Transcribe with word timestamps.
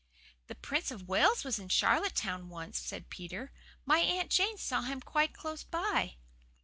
"The 0.47 0.55
Prince 0.55 0.89
of 0.89 1.07
Wales 1.07 1.43
was 1.43 1.59
in 1.59 1.69
Charlottetown 1.69 2.49
once," 2.49 2.79
said 2.79 3.11
Peter. 3.11 3.51
"My 3.85 3.99
Aunt 3.99 4.31
Jane 4.31 4.57
saw 4.57 4.81
him 4.81 4.99
quite 4.99 5.31
close 5.35 5.63
by." 5.63 6.15